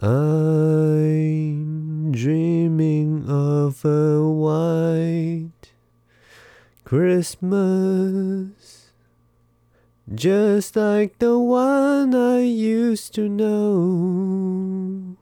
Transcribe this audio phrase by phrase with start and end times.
[0.00, 1.58] I'm
[2.12, 5.72] dreaming of a white
[6.84, 8.52] Christmas,
[10.14, 15.16] just like the one I used to know.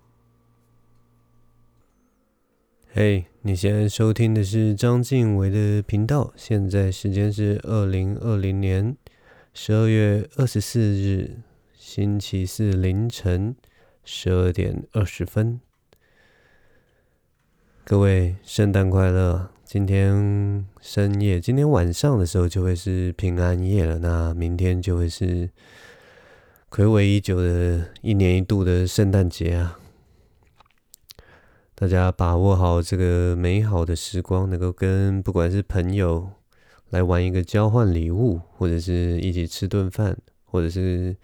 [2.93, 8.97] 嘿，你现在收听的是张晋唯的频道，现在时间是二零二零年
[9.55, 11.39] 十二月二十四日
[11.75, 13.57] 星期四凌晨。
[14.04, 15.62] 十二点二十分，
[17.86, 19.52] 各位圣诞快乐！
[19.64, 24.00] 今天深夜，今天晚上的时候就会是平安夜了。
[24.00, 25.50] 那明天就会是
[26.72, 29.80] 暌违已久的一年一度的圣诞节啊！
[31.76, 36.32] 大家把握好这个美好的时光，能够跟不管是朋友
[36.90, 41.16] 来玩一个交换礼物，或者是一起吃顿饭，或者是。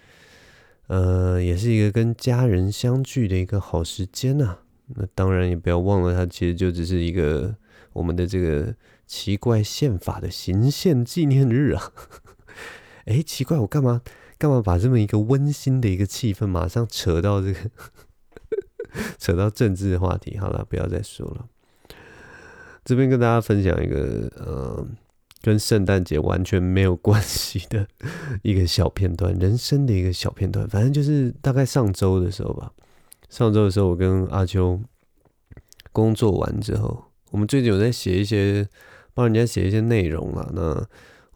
[0.88, 4.60] 呃，也是一个跟家人相聚的一个好时间呐、啊。
[4.96, 7.56] 那当然也不要忘了，它其实就只是一个
[7.94, 8.74] 我们的这个
[9.06, 11.92] 奇怪宪法的行宪纪念日啊。
[13.06, 14.02] 哎，奇怪，我干嘛
[14.38, 17.60] 干嘛把这么一个温馨的一个气氛马上扯到这个
[19.20, 20.38] 扯到政治的话题？
[20.38, 21.48] 好了，不要再说了。
[22.86, 24.88] 这边跟大家分享一个呃。
[25.48, 27.88] 跟圣诞节完全没有关系的
[28.42, 30.68] 一个小片段，人生的一个小片段。
[30.68, 32.70] 反正就是大概上周的时候吧。
[33.30, 34.78] 上周的时候，我跟阿秋
[35.94, 38.68] 工作完之后，我们最近有在写一些
[39.14, 40.52] 帮人家写一些内容了。
[40.54, 40.86] 那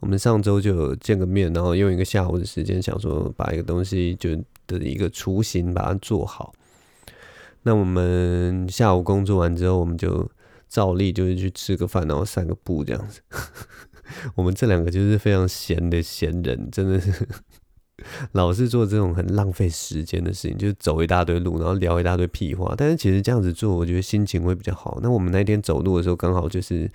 [0.00, 6.52] 我们上周就有见个面，然后用一个下午的时间，想说把一个东西就的一个雏形把它做好。
[7.62, 10.30] 那我们下午工作完之后，我们就
[10.68, 13.22] 照例就是去吃个饭，然后散个步这样子。
[14.34, 17.12] 我们这两个就是非常闲的闲人，真的是
[18.32, 22.74] 老是做这种很浪费时间的事情，就是走一大堆路，然后聊一大堆屁话。
[22.76, 24.98] 但是其实这样子做，我觉得心情会比较好。
[25.02, 26.90] 那我们那天走路的时候，刚好就是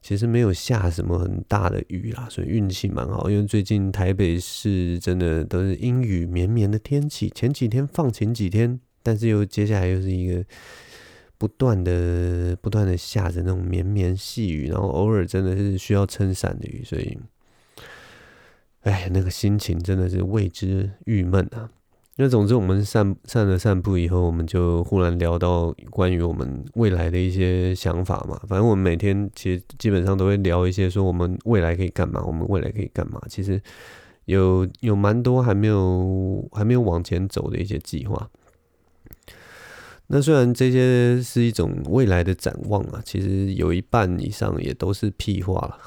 [0.00, 3.28] 其实没有下什么很大的雨啦，所以运气蛮好。
[3.28, 10.44] 因为最近台北市真的都是阴雨绵绵的天气，前几天放晴几天，但是又接下来又是一个。
[11.38, 17.16] 不断的、不断的下着那种绵绵细雨，然后偶尔真的是需要撑伞的雨，所以，
[18.82, 21.70] 哎，那个心情真的是为之郁闷啊。
[22.16, 28.36] 那总之，我们散散了散步以后，我们就忽然聊到关于我们未来的一些想法嘛。
[28.48, 33.22] 反正我们每天其实基本上都会聊一些说我们未来可以干嘛，我们未来可以干嘛。
[33.28, 33.62] 其实
[34.24, 38.28] 有有蛮多还没有还没有往前走的一些计划。
[40.08, 45.78] 那虽然这些是一种未来的展望啊，其实有一半以上也都是屁话了。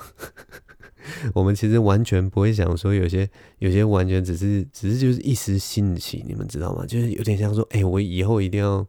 [1.36, 6.86] 我们其实完全不会想说，有些有些完全只是只是就是一时兴起，你们知道吗？
[6.86, 8.88] 就是有点像说，哎，我以后一定要。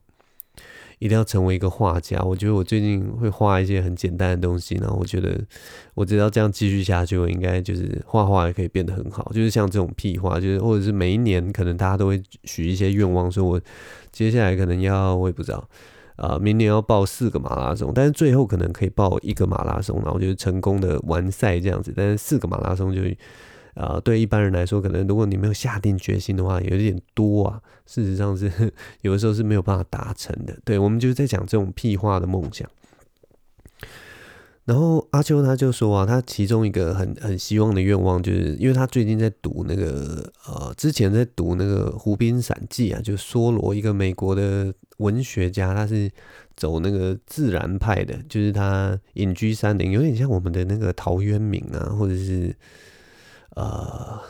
[1.02, 2.20] 一定要成为一个画家。
[2.22, 5.36] 我觉得我最近会画一些很简单的东西，然后我觉得
[5.94, 9.32] 我只要这样继续下去，我应该就是画画也可以变得很好。
[9.34, 13.60] 就是像这种屁话，就是或者是每一年可能大家都会许一些愿望，说我
[14.12, 15.68] 接下来可能要我也不知道
[16.14, 21.92] 啊、明年要报四个马拉松，但是最后可能可以报一个马拉松，然后就是成功的完赛这样子。
[21.96, 23.02] 但是四个马拉松就。
[23.74, 27.60] 啊、对一般人来说，可能如果你没有下定决心的话，有点多啊。
[27.86, 28.50] 事实上是
[29.00, 30.54] 有的时候是没有办法达成的。
[30.62, 32.68] 对，我们就是在讲这种屁话的梦想。
[34.64, 46.10] 然后阿秋他就说啊，他其中一个很很希望的愿望，就是因为他最近在读那个呃，之前在读那个《湖滨散记》啊，就梭罗一个美国的文学家，他是
[46.56, 52.54] 走那个自然派的，就是他隐居山林，有点像我们的那个陶渊明啊，或者是。
[53.54, 54.20] 呃，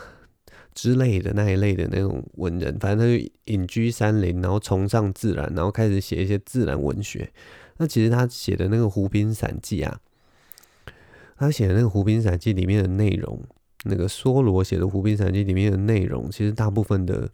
[0.73, 7.31] 之类的那一类的那种文人，反正他就隐居山林，然后崇尚自然，然后开始写一些自然文学。
[7.77, 9.99] 那其实他写的那个《湖滨散记》啊，
[11.37, 13.41] 他写的那个《湖滨散记》里面的内容，
[13.85, 17.29] 那个梭罗写的《湖滨散记》里面的内容，其实大部分的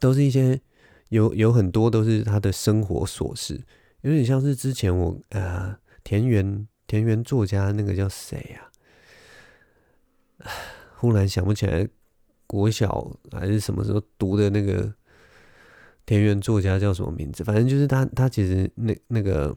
[0.00, 0.60] 都是一些
[1.10, 3.62] 有有很多都是他的生活琐事，
[4.00, 8.70] 有点像是之前我呃田园田园作家那个叫谁呀？
[10.98, 11.86] 忽然想不起来，
[12.46, 14.92] 国小还是什么时候读的那个
[16.06, 17.44] 田园作家叫什么名字？
[17.44, 19.54] 反正就是他，他其实那那个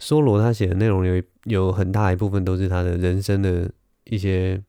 [0.00, 3.70] 梭罗他写的内容有有很大一部分都是他的人生的
[4.04, 4.60] 一些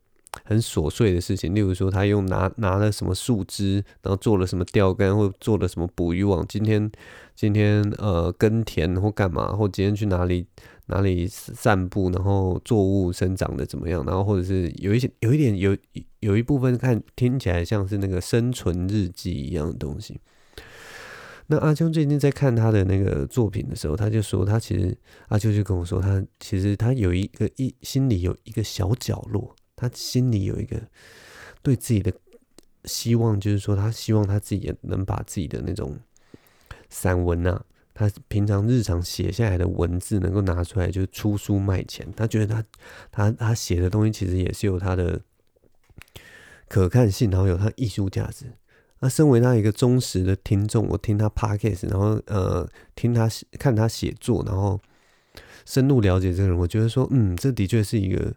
[0.44, 6.46] 很琐碎的事情，例如说他用拿拿了什么树枝，然后做了什么钓竿，或做了什么捕鱼网。
[6.48, 6.92] 今天
[7.34, 10.46] 今天呃耕田或干嘛，或今天去哪里。
[10.88, 14.06] 哪里散步，然后作物生长的怎么样？
[14.06, 15.76] 然后或者是有一些有一点有
[16.20, 20.20] 有一部分看听起来像是那个生存日记一样的东西。
[21.48, 24.98] 那阿秋最近在看他的那个作品的时候，他就说他其实
[25.28, 30.82] 阿秋就跟我说，他其实他有一个一心里有一个小角落，他心里有一个
[31.62, 32.12] 对自己的
[32.86, 36.00] 希望，就是说他希望他自己也能把自己的那种
[36.90, 37.64] 散文啊，
[37.96, 42.08] 他平常日常写下来的文字能够拿出来，就是出书卖钱。
[42.16, 42.64] 他觉得他
[43.10, 45.22] 他他写的东西其实也是有他的
[46.68, 48.46] 可看性，然后有他艺术价值。
[49.00, 54.80] 那身为他一个忠实的听众，我听他 podcast，然后呃听他看他写作，然后
[55.66, 58.32] 深入了解这个人，我觉得说，嗯，这的确是一个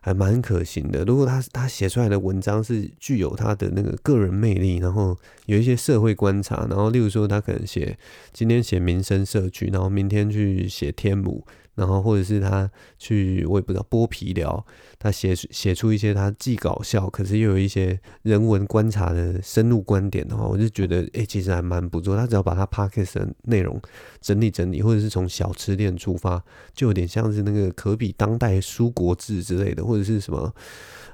[0.00, 1.04] 还蛮可行的。
[1.04, 7.96] 如果他他写出来的文章是具有他的那个个人魅力，然后有一些社会观察，然后例如说他可能写
[8.32, 11.46] 今天写民生社区，然后明天去写天母。
[11.74, 14.64] 然后，或者是他去，我也不知道剥皮聊，
[14.98, 22.14] 他写写出一些他既搞笑，可是又有一些人文观察的深入观点的话，我就觉得，哎、其实还蛮不错。
[22.14, 23.80] 他只要把他 podcast 的内容
[24.20, 26.42] 整理整理，或者是从小吃店出发，
[26.74, 30.54] 就有点像是那个可比当代书国志之类的，或者是什么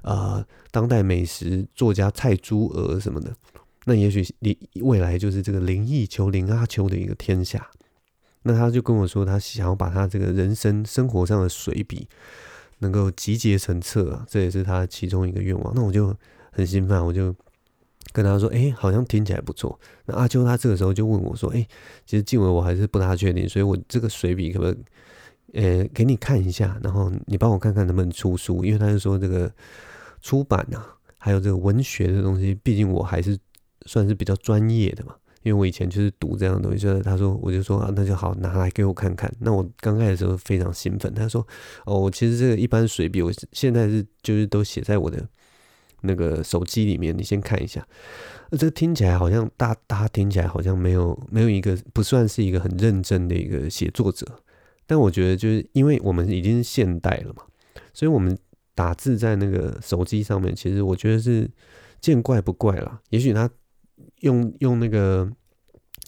[0.02, 3.32] 呃当代美食作家蔡珠娥什么的。
[3.84, 7.70] 那也许你未来就是这个林义秋、林阿秋的一个天下。
[8.48, 12.08] 那他就跟我说，他想要把他这个人生生活上的随笔
[12.78, 15.74] 能够集结成册啊，这也是他其中一个愿望。
[15.74, 16.16] 那我就
[16.50, 17.34] 很兴奋，我就
[18.12, 21.68] 跟他说：“哎、好像听起来不错。”那阿秋他这个时候就问我说：“哎、
[22.06, 24.70] 其实静文我还是不大确定，所以我这个随笔可不可
[25.52, 28.64] 以，呃、给你看一下，然后你帮我看看能不能出书？
[28.64, 29.52] 因为他就说这个
[30.22, 33.38] 出版啊，还有这个文学的东西，毕竟我还是
[33.84, 39.32] 算是比较专业的嘛。”因为我以前就是读这样的东西，就是他说，我就说啊，那就好，拿来给我看看。
[39.40, 41.46] 那我刚开始的时候非常兴奋，他说，
[41.86, 45.26] 哦，我其实这个一般随笔，我现在是就是都写在我的
[46.02, 47.86] 那个手机里面，你先看一下。
[48.52, 54.26] 这个听起来好像大大家听起来好像没有没有一个不算是一个很认真的一个写作者，
[54.86, 57.42] 但我觉得就是因为我们已经是现代了嘛，
[57.92, 58.36] 所以我们
[58.74, 61.48] 打字在那个手机上面，其实我觉得是
[62.00, 63.00] 见怪不怪啦。
[63.10, 63.48] 也许他。
[64.20, 65.30] 用用那个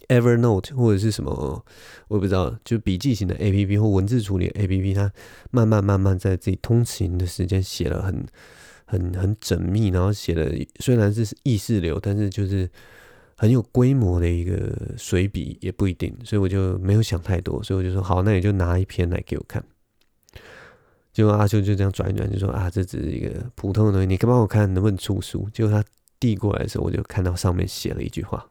[0.07, 1.31] Evernote 或者是什么，
[2.09, 5.11] 我也不知道，就笔记型的 APP 或文字处理 APP，它
[5.51, 8.25] 慢慢慢慢在自己通勤的时间写了很
[8.85, 12.69] 很很缜密，然后写的虽然是意识流，但是就是
[13.37, 19.63] 很有规模的一个随笔也不一定，所以我就没有想太多，所以我就说好，那你就拿一篇来给我看。
[21.13, 25.47] 结果阿秋就这样转一转，就说啊，这只是一个普通的东西，你可帮我看能不能出书？
[25.53, 25.81] 结果他。
[26.21, 28.49] 递过来的时候，我就看到上面写了一句话，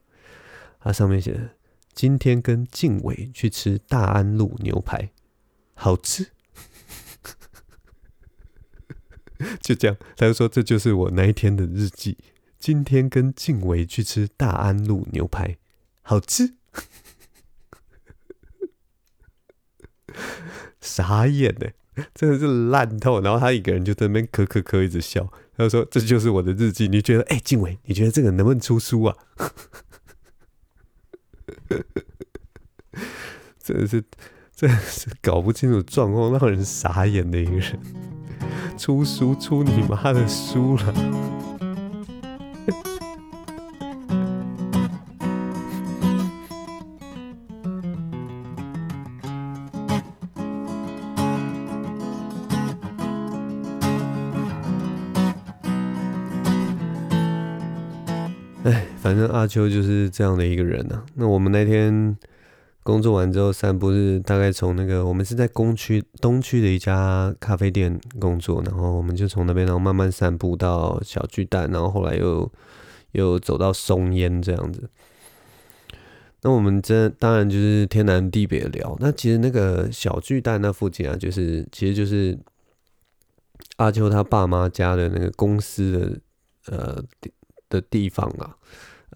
[0.81, 1.57] 它上面写的
[1.95, 5.11] ：“今天跟静伟去吃大安路牛排，
[5.75, 6.33] 好吃。
[9.63, 12.19] ”就这样，他就说这就是我那一天的日记。
[12.59, 15.57] 今天跟静伟去吃大安路牛排，
[16.03, 16.57] 好吃。
[20.81, 21.69] 傻眼呢，
[22.15, 23.21] 真的是烂透。
[23.21, 25.29] 然后他一个人就在那边咳咳咳，一直笑。
[25.57, 26.89] 他说：“这就是我的日记。
[26.89, 29.17] 你觉得，哎、静伟，你觉得这个能不能出书啊？”
[33.63, 34.03] 真的是，
[34.57, 37.79] 真的是搞不清楚状况，让人傻眼的一个人。
[38.79, 40.95] 出书，出你妈的书了！
[59.11, 61.05] 反正阿秋就是这样的一个人啊。
[61.15, 62.17] 那我们那天
[62.85, 72.49] 工作完之后散步，是大概从那个我们是在工区东区的一家咖啡店工作，然后我们就从那边然后慢慢散步到小巨蛋，然后后来又
[73.11, 74.89] 又走到松烟这样子。
[76.43, 78.97] 那我们这当然就是天南地北聊。
[79.01, 82.39] 那其实那个小巨蛋那附近啊，就是其实就是
[83.79, 86.21] 阿秋他爸妈家的那个公司
[86.69, 87.03] 的呃
[87.69, 88.55] 的地方啊。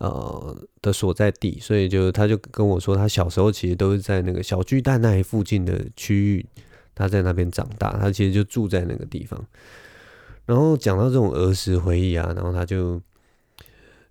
[0.00, 6.46] 呃的所在地，所以就他就跟我说，他小时候其实都是在那个小巨蛋那一附近的区域，
[6.94, 9.42] 他在那边长大，他其实就住在那个地方。
[10.46, 13.00] 然后讲到这种儿时回忆啊，然后他就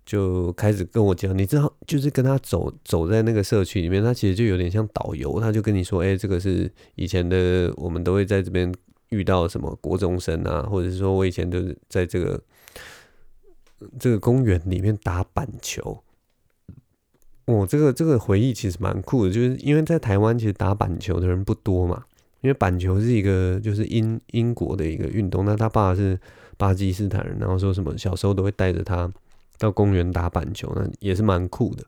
[0.06, 8.72] 就开始跟我讲，你知道，就是跟他走走在那个社区里面，他其实就有点像导游，他就跟你说，哎、这个是以前的，我们都会在这边
[9.10, 12.40] 遇到什么国中生啊，或者是说我以前都是在这个。
[13.98, 16.02] 这个公园里面打板球，
[17.46, 22.04] 我，这个这个回忆其实蛮酷的，就是因为在台湾其实打板球的人不多嘛，
[22.40, 26.18] 因为板球是一个就是英英国的一个运动，那他爸是
[26.56, 29.10] 巴基斯坦人，然后说什么小时候都会带着他
[29.58, 31.84] 到公园打板球，那也是蛮酷的。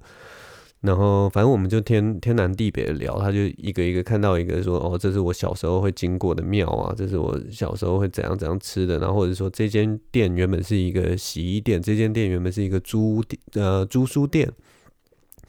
[0.83, 14.49] 然后反正我们就天天南地北的聊，他就一个一个看到一个说，哦，这是我小时候会经过的庙啊，这是我小时候会怎样怎样吃的，然后或者说这间店原本是一个洗衣店，这间店原本是一个租呃租书店、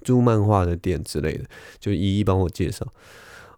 [0.01, 1.43] 租漫画的店之类的，
[1.77, 2.87] 就一一帮我介绍。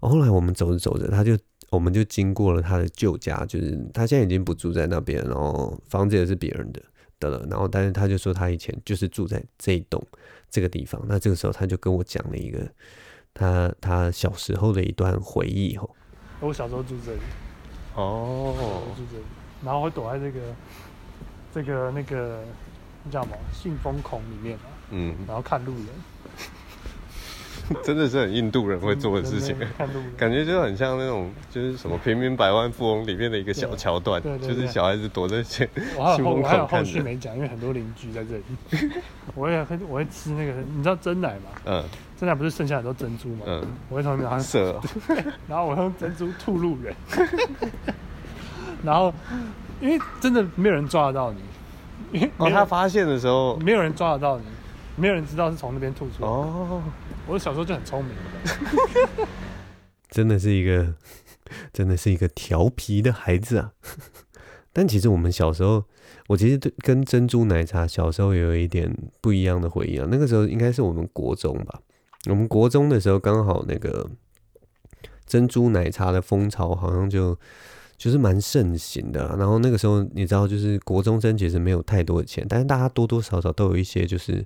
[0.02, 1.38] 后来我们走着走着，他就
[1.70, 6.82] 我们就经过了他的旧家，就是他现在已经不住在那边，然后房子也是别人的
[7.20, 10.04] 的了，然后但是他就说他以前就是住在这一栋。
[10.50, 12.68] 这个地方，那这个时候他就跟我讲了一个
[13.34, 15.90] 他他小时候的一段回忆哦。
[16.40, 17.20] 我小时候住这里，
[17.96, 18.54] 哦，
[18.96, 19.24] 住这里，
[19.64, 20.40] 然后会躲在这个
[21.54, 22.44] 这个那个
[23.04, 25.88] 你知道吗信封孔里面嘛，嗯，然后看路人。
[27.84, 29.56] 真的是很印度人会做的事情，
[30.18, 35.70] 感觉就很像那种就是什么平民百万富翁里面的一个小桥段，就是小孩子躲在前。
[35.96, 36.04] 我
[36.44, 38.94] 还有后，续没讲，因为很多邻居在这里。
[39.36, 41.52] 我也会，我会吃那个，你知道真奶吗？
[41.66, 41.84] 嗯。
[42.20, 43.46] 真奶不是剩下很多珍珠吗？
[43.46, 43.64] 嗯。
[43.90, 44.80] 我会从里面拿色，
[45.48, 46.94] 然后我用珍珠吐路人。
[48.84, 49.14] 然后，
[49.80, 51.34] 因为真的没有人抓得到
[52.12, 54.44] 你，哦，他发现的时候，没有人抓得到你，
[54.98, 56.28] 没有人知道是从那边吐出来。
[56.28, 56.82] 哦。
[57.30, 58.12] 我小时候就很聪明
[58.44, 59.28] 的，
[60.10, 60.96] 真的是一个，
[61.72, 63.74] 真的是一个调皮的孩子啊。
[64.74, 65.84] 但其实我们小时候，
[66.28, 70.08] 我其实对跟珍珠奶茶小时候有一点不一样的回忆啊。
[70.10, 71.80] 那个时候应该是我们国中吧，
[72.28, 74.10] 我们国中的时候刚好那个
[75.28, 77.38] 珍珠奶茶的风潮好像就
[77.96, 79.36] 就是蛮盛行的。
[79.38, 84.44] 然后那个时候你知道，就是国中生其实没有太多的钱，但是大家多多少少都有一些就是。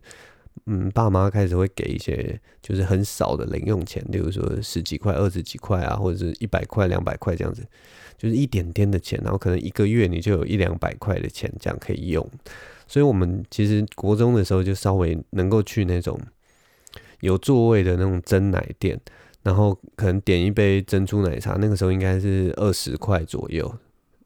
[0.66, 7.62] 嗯，爸妈开始会给一些就是很少的零用钱，例如说十几块、二十几块啊，或者是一百块、两百块这样子，
[8.18, 12.28] 就是一点点的钱，然后可能一个月你就有一两百块的钱这样可以用。
[12.88, 16.20] 所以，我们其实国中的时候就稍微能够去那种
[17.22, 19.00] 有座位的那种蒸奶店，
[19.42, 23.74] 然后可能点一杯珍珠奶茶，那个时候应该是二十块左右。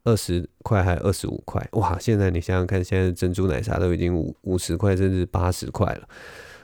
[0.07, 1.99] 二十块还二十五块哇！
[1.99, 6.07] 现在你想想看，现在珍珠奶茶都已经五五十块甚至八十块了。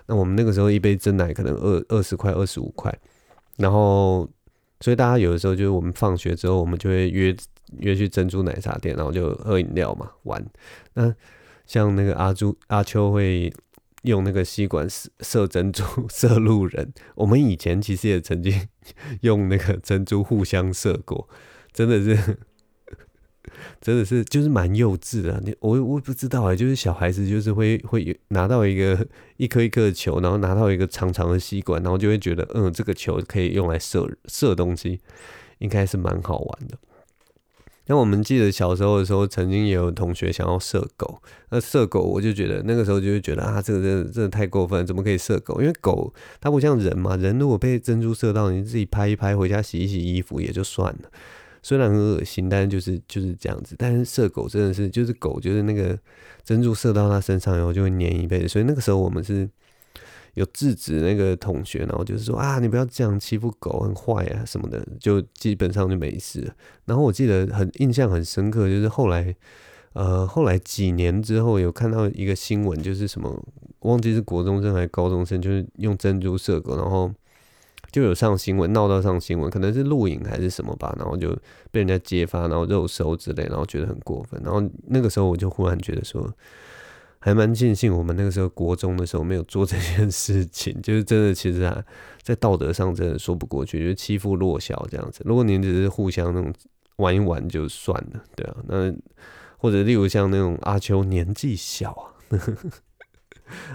[0.06, 2.98] 那我们那个时候一杯真奶可能二二十块二十五块，
[3.58, 4.26] 然后
[4.80, 7.36] 所以大家有的时候就是我们放学之后，我们就会约
[7.80, 10.42] 约去珍珠奶茶店，然后就喝饮料嘛玩。
[10.94, 11.14] 那
[11.66, 13.54] 像那个阿朱阿秋会
[14.04, 18.70] 用那个吸管射射珍珠 射路人，我们以前其实也曾经
[19.20, 21.28] 用那个珍珠互相射过，
[21.74, 22.38] 真的是。
[23.82, 29.06] 真的是就是蛮幼稚的，你我我也不知道哎，就是小孩子就是会 会拿到一个
[29.38, 35.00] 一颗一颗的球，然后拿到一个长长的吸管，然后就会觉得嗯，这个球可以用来射射东西，
[35.60, 36.78] 应该是蛮好玩的。
[37.88, 45.60] 那我们记得小时候的时候，曾经也有同学想要射狗，那射狗我就觉得那个时候就会觉得啊，这个真的真的太过分，怎么可以射狗？
[45.60, 51.12] 因为狗它不像人嘛，人如果被珍珠射到，你自己拍一拍，回家洗一洗衣服也就算了。
[51.64, 53.74] 虽然很恶心，但是就是就是这样子。
[53.80, 55.98] 但是射狗真的是，就是狗就是那个
[56.44, 58.48] 珍珠射到它身上以后就会黏一辈子。
[58.50, 59.50] 所以那个时候我们是
[60.34, 66.54] 有制止那个同学，然后就是说啊，你不要这样欺负狗，很坏啊什么的，就基本上就没事。
[66.86, 69.34] 然后我记得很印象很深刻，就是后来
[69.94, 73.42] 呃后来几年之后有看到一个新闻，就是什么
[73.80, 77.10] 忘记是国中生还是高中生，就是用珍珠射狗，然后。
[77.94, 81.30] 就有上新闻，闹到上新闻，可能是录影还是什么吧，然后就
[81.72, 84.42] 被人家揭发，然后肉搜之类，然后觉得很过分。
[84.44, 86.28] 然后那个时候我就忽然觉得说，
[87.20, 91.84] 还蛮庆幸我们那个时候国中的时候没有做这件事情， 就是真的，其实啊，
[92.24, 95.22] 在道德上真的说不过去，就是欺负弱小这样子。
[95.24, 96.52] 如果你只是互相那种
[96.96, 98.92] 玩一玩就算了，对啊，那
[99.60, 102.10] 或者例如像那种阿秋年纪小啊。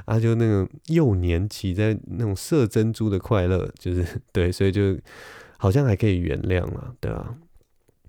[0.04, 4.96] 啊，就那种幼年期在那种射珍珠的快乐，就是对，所以就
[5.56, 7.34] 好像还可以原谅了，对吧？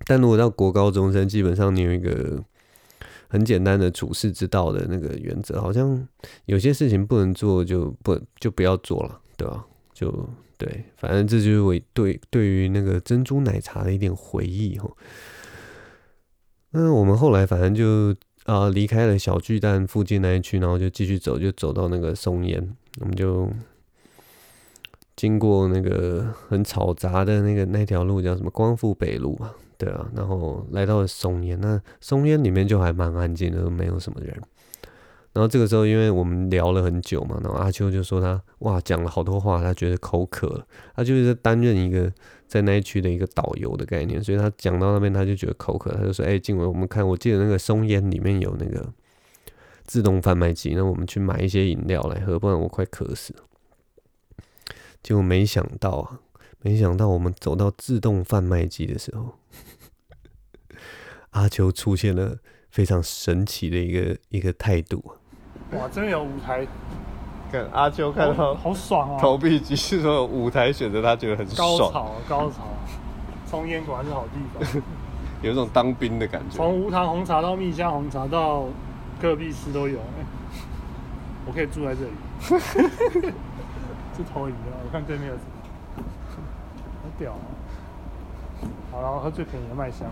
[0.05, 2.43] 但如果到国高中生，基本上你有一个
[3.27, 6.07] 很简单的处世之道的那个原则，好像
[6.45, 9.65] 有些事情不能做就不就不要做了，对吧？
[9.93, 14.89] 就对，反正这就是我对对于那个珍珠奶茶的一点回忆哈。
[16.71, 18.15] 那我们后来反正就。
[18.45, 23.49] 啊，离开了小巨蛋附近那一区，然后就继续走，就走到那个松烟，我们就
[25.15, 34.35] 经过那个很嘈杂的那个那条路，叫什么光复北路嘛，对啊，然后来到了松烟，那松烟里面就还蛮安静的，没有什么人。
[35.31, 40.65] 然后这个时候，因为我们聊了很久嘛，然后阿秋就说他哇讲了好多话，他觉得口渴了，
[40.95, 42.11] 他就是在担任一个
[42.49, 48.91] 在那一区的一个导游的概念，所以他讲到那边他就觉得口渴，他就说：“哎、静伟，我们看，我记得那个松烟里面有那个
[49.85, 53.43] 自动贩卖机，那我们去买一些饮料来喝，不然我快渴死了。”
[55.03, 56.19] 结果没想到啊，
[56.61, 59.35] 没想到我们走到自动贩卖机的时候，
[61.29, 62.39] 阿秋出现了
[62.71, 65.13] 非常神奇的一个一个态度。
[65.73, 66.67] 哇，真的有舞台！
[67.51, 69.19] 看阿秋看到好爽啊！
[69.19, 71.67] 投币机是说有舞台选择，他觉得很爽。
[71.67, 72.57] 高潮，高潮！
[73.49, 74.39] 抽烟果然是好地
[74.73, 74.81] 方，
[75.41, 76.55] 有一种当兵的感觉。
[76.57, 78.65] 从无糖红茶到蜜香红茶到
[79.19, 79.99] 戈壁斯都有，
[81.47, 82.11] 我可以住在这里。
[84.15, 86.03] 是投影的，我看对面有什么，
[87.01, 87.39] 好屌啊！
[88.91, 90.07] 好，然后喝最便宜的麦香，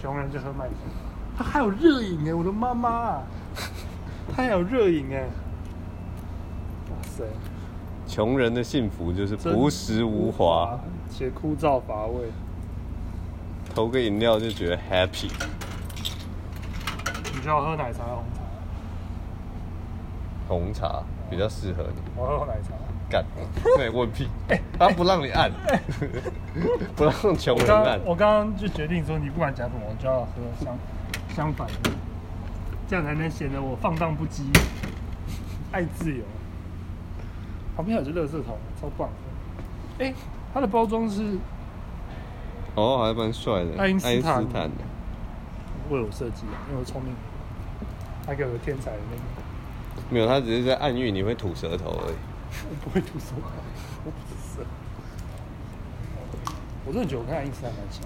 [0.00, 0.76] 穷人就喝麦香。
[1.38, 3.22] 它还有热饮哎，我的妈妈啊！
[4.36, 5.28] 它还有热饮哎，哇
[7.12, 7.24] 塞！
[8.06, 10.78] 穷人的幸福就是朴实无华
[11.10, 12.30] 且枯燥乏味。
[13.74, 15.30] 投个饮料就觉得 happy。
[17.34, 18.42] 你就要喝奶茶还是红茶？
[20.48, 21.02] 红茶。
[21.30, 22.02] 比较适合你。
[22.14, 22.74] 我喝奶茶。
[23.08, 23.24] 干，
[23.78, 24.28] 没问题。
[24.78, 25.50] 他不让你按，
[26.94, 28.00] 不让穷人按。
[28.04, 30.28] 我刚刚就决定说，你不管讲什么，我就要喝
[30.62, 30.76] 相
[31.34, 31.90] 相反的，
[32.88, 34.42] 这样才能显得我放荡不羁，
[35.72, 36.22] 爱自由。
[37.76, 40.04] 旁边有只垃圾桶，超棒的。
[40.04, 40.14] 哎，
[40.52, 41.38] 它的包装是，
[42.74, 44.70] 哦，还蛮帅的，爱因斯坦的，
[45.90, 47.14] 为我设计的，因为我聪明，
[48.26, 49.22] 他给我天才的那个。
[50.10, 52.14] 没有，他只是在暗喻你会吐舌头而已。
[52.68, 53.48] 我不会吐舌头，
[54.04, 54.66] 我不是。
[56.84, 58.02] 我真的觉得我跟爱因斯坦蛮像。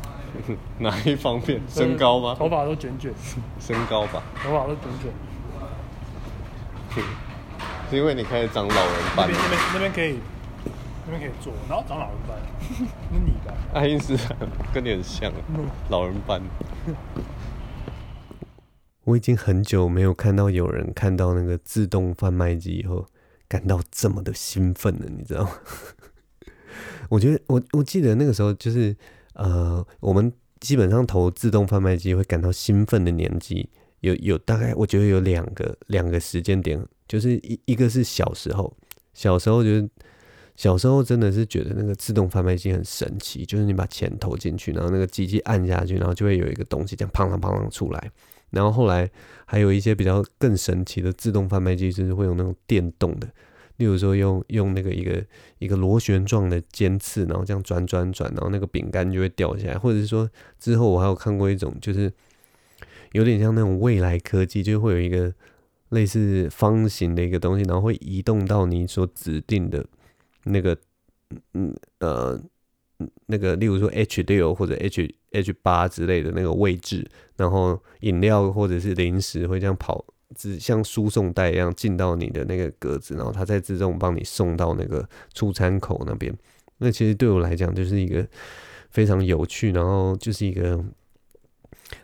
[0.79, 1.61] 哪一方面？
[1.69, 2.35] 身高吗？
[2.39, 3.13] 头发都卷卷。
[3.59, 4.23] 身高吧。
[4.43, 5.11] 头发都卷卷。
[7.91, 9.29] 是因为你开始长老人斑。
[9.31, 10.19] 那边那边那边可以，
[11.07, 12.37] 那边可以坐，然后长老人斑。
[13.13, 13.55] 那你的？
[13.73, 14.37] 爱因斯坦
[14.73, 15.33] 跟你很像，
[15.89, 16.43] 老人斑。
[19.05, 23.07] 我已经很久没有看到有人看到那个自动贩卖机以后
[23.47, 25.51] 感到这么的兴奋了，你知道吗？
[27.09, 28.97] 我觉得我我记得那个时候就是
[29.35, 33.69] 呃，我们基本上投自动贩卖机会感到兴奋的年纪
[34.01, 38.77] 有有大概我觉得有两个两个时间点，就是一一个是小时候，
[39.15, 39.89] 小时候就是
[40.57, 48.11] 小时候真的是觉得那个自动贩卖机很神奇，就是你把钱投进去，然后那个机器按下去，然后就会有一个东西这样砰啷砰啷出来。
[48.51, 49.11] 然后后来
[49.45, 53.29] 还有一些比较更神奇的自动贩卖机，就是会有那种电动的，
[53.77, 55.23] 例如说用用那个一个
[55.59, 59.77] 一个螺旋状的尖刺，然后这样转转转，然后那个饼干就会掉下来。
[59.77, 60.31] 或者是说
[60.61, 62.11] 之后我还有看过一种，就是
[63.17, 65.33] 有点像那种未来科技，就会有一个
[65.89, 69.85] 类似方形的一个东西，然后会移动到你所指定的
[70.45, 70.77] 那个
[71.55, 72.41] 嗯嗯呃。
[73.27, 80.03] 那个，例如说 H 六或者 H H 八之类的那个位置，然后饮料或者是零食会这样跑，
[80.35, 86.35] 只像输送带一样进到你的那个格子，然后它再自动帮你送到那个出餐口那边。
[86.79, 88.27] 那其实对我来讲就是一个
[88.89, 90.83] 非常有趣，然后就是一个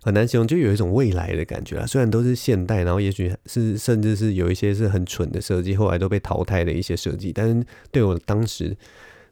[0.03, 1.87] 很难形容，就有一种未来的感觉啊。
[1.87, 8.77] 虽然都是现代，然后也许是甚至是有一些是很蠢的设计，后来都被淘汰的一些设计，但是对我当时。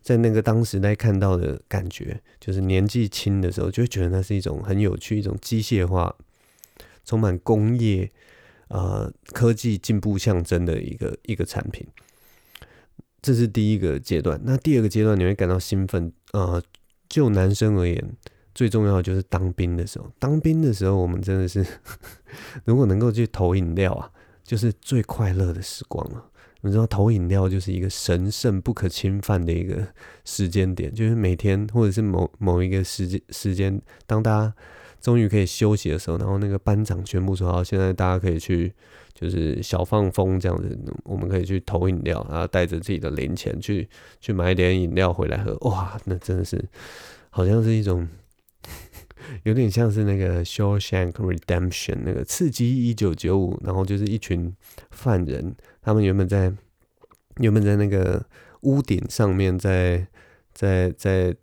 [0.03, 6.17] 在那个当时在看到的感觉，就是年纪轻的时候，就会觉得那是一种很有趣、一种机械化、
[7.05, 8.11] 充满工业、
[8.69, 11.87] 呃科技进步象征的一个一个产品。
[13.21, 14.41] 这是第一个阶段。
[14.43, 16.11] 那第二个阶段，你会感到兴奋。
[16.33, 16.63] 呃，
[17.07, 18.03] 就男生而言，
[18.61, 20.07] 最重要的就是当兵的时候。
[20.18, 21.64] 当兵的时候，我们真的是，
[22.66, 24.11] 如果能够去投饮料啊，
[24.44, 26.23] 就是最快乐的时光了。
[26.61, 29.83] 你知道投饮料就是一个神圣不可侵犯的一个
[30.27, 34.55] 时间点，就是每天或者是某某一个时间时间，当大家
[35.01, 38.70] 终于可以休息的时候，然后那个班长宣布说：“好，现在大家可以去，
[39.14, 43.88] 就是小放风这样子，我们可以去投饮料，然后带着自己的零钱去
[44.20, 46.62] 去买点饮料回来喝。”哇，那真的是
[47.31, 48.07] 好像是一种
[49.42, 54.54] 有点像是那个《Shawshank Redemption》那个刺激一九九五，然后就是一群
[54.90, 55.54] 犯人。
[55.83, 56.52] 他们原本在
[57.37, 58.24] 原本在那个
[58.62, 60.06] 屋顶上面在，
[60.52, 61.35] 在在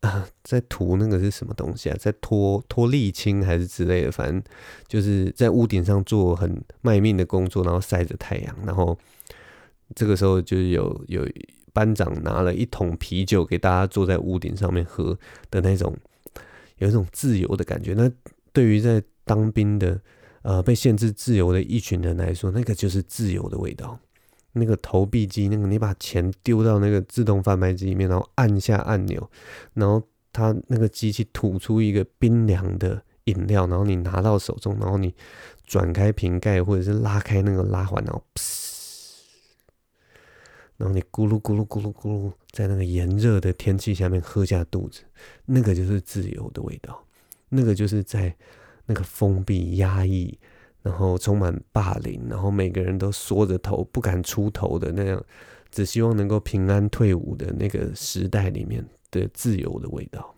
[0.00, 1.96] 在在涂那个是什么东西啊？
[1.98, 4.10] 在拖拖沥青还是之类的？
[4.10, 4.42] 反正
[4.88, 8.56] 就是在屋顶上做很卖命的工作，然后晒着太阳。
[8.66, 8.98] 然后
[9.94, 11.28] 这个时候就有有
[11.72, 15.18] 班长拿了一桶啤酒给大家坐在屋顶上面喝
[15.50, 15.96] 的那种，
[16.82, 17.94] 有一种自由的感觉。
[17.94, 18.10] 那
[18.52, 20.00] 对于在当兵的。
[20.44, 23.96] 呃，被限制自由的一群人来说，那个就是自由的味道。
[24.54, 29.30] 那个投币机，那个你把钱丢到那个自动贩卖机里面，然后按下按钮，
[29.74, 35.14] 然后它那个机器吐出一个冰凉的饮料，然后你拿到手中，然后你
[35.64, 38.24] 转开瓶盖或者是拉开那个拉环，然后，
[40.78, 45.00] 然后你咕噜咕噜咕噜咕噜，在那个炎热的天气下面喝下肚子，
[45.46, 47.02] 那个就是自由的味道，
[47.48, 48.36] 那个就是在
[48.84, 50.38] 那个封闭、压抑，
[50.82, 55.24] 然后充满霸凌，然后每个人都缩着头不敢出头的那样，
[55.70, 60.34] 只希望能够平安退伍的那个时代里面的自由的味道，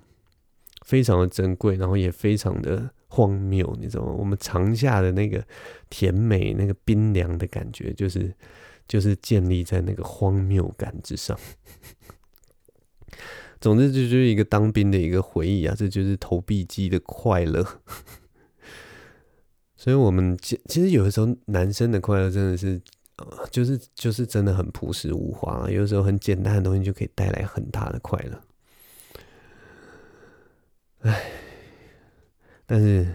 [0.87, 4.13] 非常的珍贵，然后也非常的荒谬，你知道吗？
[4.13, 5.45] 我们尝下的那个
[5.91, 8.33] 甜美、那个冰凉的感觉，就是。
[8.87, 11.39] 就是建立在那个荒谬感之上。
[13.61, 17.67] 总之，这就是一个当兵的一个回忆啊，这就是投币机的快乐。
[19.75, 22.81] 所以，我们其其实有的时候，男生的快乐真的是，
[23.17, 25.71] 呃，就是就是真的很朴实无华。
[25.71, 28.43] 有的时候，很简单的东西就可以带来很大的快乐。
[31.01, 31.31] 唉，
[32.67, 33.15] 但是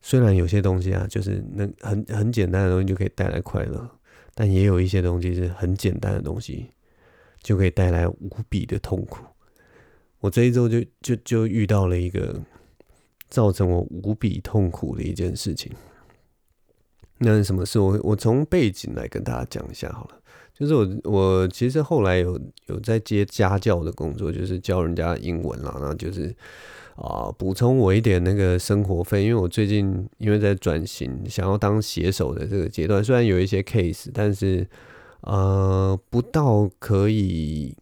[0.00, 3.98] 虽然有些东西啊，就是能很很简单的东西就可以带来快乐。
[4.38, 6.66] 但也有一些东西是很简单的东西，
[7.42, 9.24] 就可以带来无比的痛苦。
[10.20, 12.38] 我这一周就就就遇到了一个
[13.30, 15.72] 造成我无比痛苦的一件事情。
[17.18, 17.80] 那是什么事？
[17.80, 20.20] 我我从背景来跟大家讲一下好了。
[20.52, 26.36] 就是我我其实后来有有在接家教的工作，就是教人家英文啦，然后就是。
[26.96, 34.66] 啊，补充我一点那个生活费，因为我最近因为在转型，想要当写手的这个阶段，虽然有一些 case，但是
[35.20, 37.76] 呃，不到可以，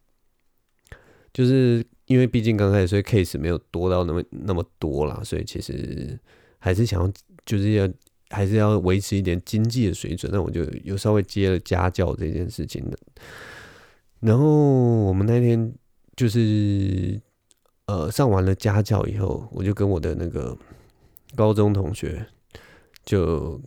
[1.33, 6.19] 就是因为毕竟刚开始，所以 case 没有多到那么那么多啦，所以其实
[6.59, 7.13] 还是想要
[7.47, 7.89] 就是要
[8.31, 12.99] 还是要维持一点经济的水准，那我就有稍微接了家教这件事情的。
[14.19, 14.45] 然后
[15.05, 15.73] 我们那天
[16.17, 17.21] 就是。
[17.87, 20.57] 呃，上完了家教以后，我就跟我的那个
[21.37, 22.27] 高中同学
[23.05, 23.61] 就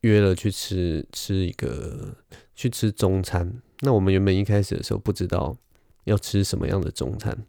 [0.00, 2.16] 约了去吃吃一个
[2.54, 3.60] 去吃中餐。
[3.80, 5.54] 那我们原本一开始的时候不知道
[6.04, 7.44] 要吃什么样的中餐，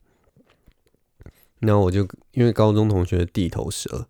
[1.59, 4.05] 那我就因为高中同学地头蛇，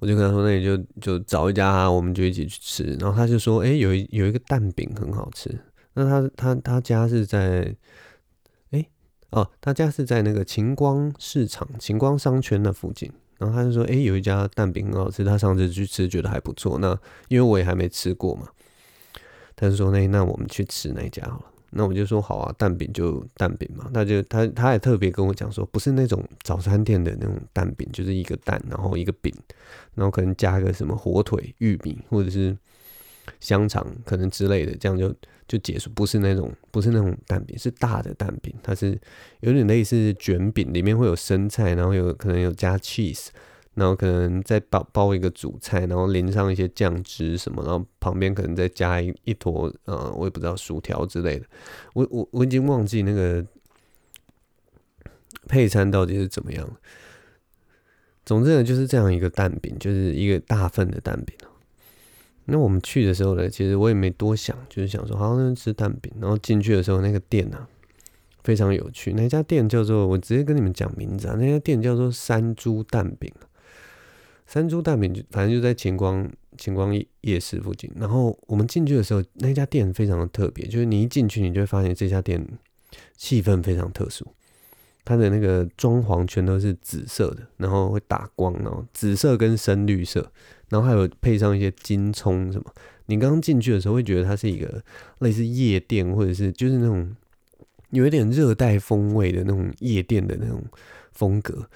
[0.00, 5.50] 我就跟他说：“那你就就找一家，我们就一起去吃。”然后他就说：“哎，有一有一个蛋饼很好吃。”
[5.94, 7.74] 那他他他家是在。
[9.34, 13.10] 哦，他家是在那个晴光市场、晴光商圈那附近。
[13.36, 16.78] 然后他就说：“哎，有一家蛋饼很好吃，他上次去吃觉得还不错。
[16.78, 18.46] 那因为我也还没吃过嘛，
[19.56, 21.44] 他就说：那那我们去吃那家好了。
[21.70, 23.90] 那我就说好啊，蛋饼就蛋饼嘛。
[23.92, 29.34] 他就他他还特别跟我讲说，不是那种早餐店的那种蛋饼，就是一个蛋，然后一个饼，
[29.94, 32.56] 然后可能加个什么火腿、玉米或者是
[33.40, 35.12] 香肠，可能之类的，这样就。”
[35.46, 38.98] 就结束，不是那种，不是那种蛋饼，是大的蛋饼，它是
[39.40, 43.28] 有点类似卷饼，里面会有生菜，然后有可能有加 cheese，
[43.74, 51.46] 然后可能再包包一个主菜，然后淋上一些酱汁什么，然后旁边可能再加一一坨，呃，我也不知道薯条之类的，
[51.92, 53.44] 我我我已经忘记那个
[55.46, 56.68] 配餐到底是怎么样。
[58.24, 61.36] 总之呢，就是这样一个蛋饼，就是一个大份的蛋饼。
[62.46, 66.12] 那我们去的时候呢，其实我也没多想，就是想说，好像吃蛋饼。
[66.20, 67.66] 然后进去的时候，那个店啊，
[68.42, 69.14] 非常有趣。
[69.14, 73.32] 那家店叫做，我直接跟你们讲名字啊，那家店叫做山猪蛋饼。
[74.46, 77.90] 山猪蛋饼就反正就在晴光晴光夜市附近。
[77.96, 82.46] 然后我们进去的时候，那家店非常的特别，就是你一进去，你就会发现这家店
[83.16, 84.26] 气氛非常特殊。
[85.06, 90.30] 它的那个装潢全都是紫色的，然后会打光，然后紫色跟深绿色。
[90.74, 92.64] 然后还有配上一些金葱什么，
[93.06, 94.82] 你刚刚进去的时候会觉得它是一个
[95.20, 97.14] 类似夜店，或者是就是那种
[97.90, 100.60] 有一点热带风味的那种夜店的那种
[101.12, 101.68] 风格。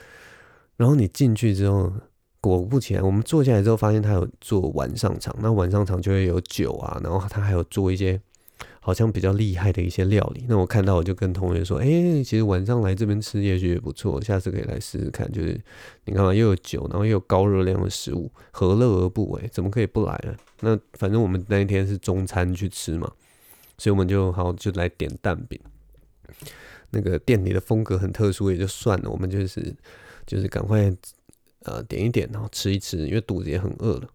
[0.77, 1.93] 然后你进去之后，
[2.41, 8.21] 果不其然，我们坐下来之后发现他有做晚上场，那晚上场就会有酒啊，然后他还有做一些。
[8.89, 11.85] 好像比较厉害的一些料理，那我看到我就跟同学说：“哎、
[12.25, 15.61] 其实晚上来这边吃也许也不错，下次可以来试试看。”就是
[16.07, 19.47] 你看嘛，又有酒，然后又有高热量的食物，何乐而不为？
[19.53, 20.35] 怎么可以不来呢？
[20.61, 23.13] 那反正我们那一天是中餐去吃嘛，
[23.77, 25.61] 所以我们就好就来点蛋饼。
[26.89, 29.77] 那个店里的风格很特殊，也就算了，我们就是
[30.27, 30.91] 就是赶快
[31.65, 34.09] 呃点一点，然后吃一吃，因为肚子也很饿了。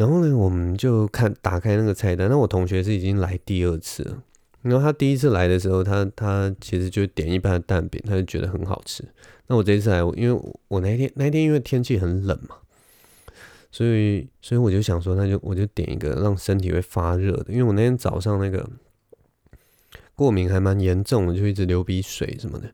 [0.00, 2.30] 然后呢，我们就看打开那个菜单。
[2.30, 4.22] 那我同学是已经来第二次了。
[4.62, 9.04] 然后他第一次来的时候，他他其实就点一般的蛋饼，他就觉得很好吃。
[9.48, 12.56] 那我这次来，因为我那天那天因为天气很冷嘛，
[13.70, 17.52] 所以所以我就想说，那就我就点一个让身体会发热的。
[17.52, 18.66] 因为我那天早上那个
[20.14, 22.72] 过敏还蛮严重的，就一直流鼻水什么的。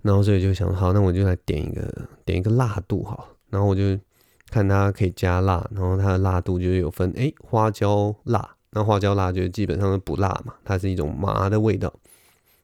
[0.00, 3.36] 然后所以就想，好，那我就来点一个点一个辣度好。
[3.50, 3.98] 然后我就。
[4.50, 11.92] 看它可以加辣，然后它的辣度就有分，哎，花椒辣那花椒辣就基本上是不辣嘛，它是一种麻的味道。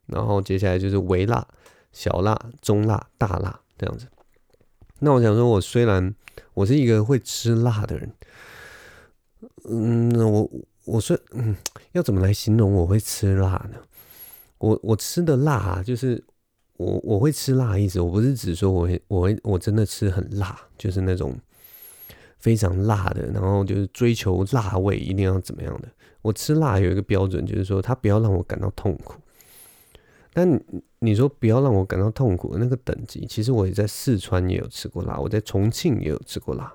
[0.07, 1.47] 然后接下来就是微辣、
[1.93, 4.07] 小辣、中辣、大辣这样子。
[4.99, 6.15] 那我想说，我虽然
[6.53, 8.13] 我是一个会吃辣的人，
[9.69, 10.51] 嗯，我
[10.85, 11.57] 我说，嗯，
[11.93, 13.79] 要怎么来形容我会吃辣呢？
[14.59, 16.23] 我我吃的辣啊，就是
[16.77, 21.35] 我我会吃辣意思，我不是指说我会我会我真的吃很辣，就是那种
[22.45, 25.89] 非常辣的，然后就是追求辣味一定要怎么样的。
[26.21, 29.15] 我吃辣有一个标准，就是说它不要让我感到痛苦。
[30.31, 30.61] 但
[30.99, 36.71] 你说不要让我感到痛苦那个等级，其实我也在四川也有吃过辣，我在重庆也有吃过辣，